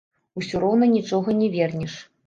[0.41, 2.05] Усё роўна нічога не вернеш.